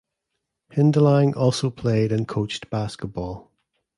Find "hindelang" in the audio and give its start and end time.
0.73-1.35